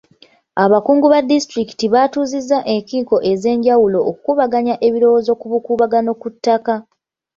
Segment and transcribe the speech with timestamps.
[0.63, 6.75] Abakungu ba disitulikiti batuuzizza enkiiko ez'enjawulo okukubaganya ebirowoozo ku bukuubagano ku ttaka.